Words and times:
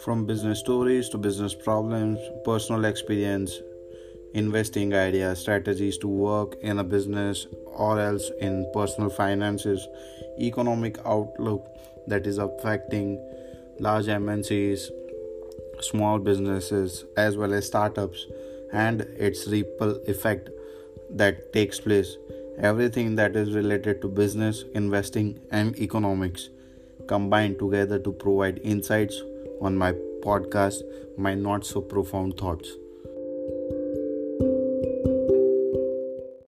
From 0.00 0.26
business 0.26 0.60
stories 0.60 1.08
to 1.08 1.18
business 1.18 1.54
problems, 1.54 2.20
personal 2.44 2.84
experience, 2.84 3.60
investing 4.32 4.94
ideas, 4.94 5.40
strategies 5.40 5.98
to 5.98 6.06
work 6.06 6.54
in 6.60 6.78
a 6.78 6.84
business 6.84 7.48
or 7.66 7.98
else 7.98 8.30
in 8.40 8.70
personal 8.72 9.10
finances, 9.10 9.88
economic 10.38 10.98
outlook 11.04 11.66
that 12.06 12.28
is 12.28 12.38
affecting 12.38 13.18
large 13.80 14.06
MNCs, 14.06 14.90
small 15.80 16.20
businesses, 16.20 17.04
as 17.16 17.36
well 17.36 17.52
as 17.52 17.66
startups, 17.66 18.26
and 18.72 19.00
its 19.00 19.48
ripple 19.48 19.96
effect 20.06 20.48
that 21.10 21.52
takes 21.52 21.80
place. 21.80 22.16
Everything 22.58 23.16
that 23.16 23.34
is 23.34 23.52
related 23.52 24.00
to 24.02 24.08
business, 24.08 24.64
investing, 24.74 25.40
and 25.50 25.76
economics 25.78 26.50
combined 27.08 27.58
together 27.58 27.98
to 27.98 28.12
provide 28.12 28.60
insights 28.62 29.22
on 29.60 29.76
my 29.76 29.92
podcast, 30.20 30.82
My 31.16 31.34
Not 31.34 31.66
So 31.66 31.80
Profound 31.80 32.36
Thoughts. 32.36 32.76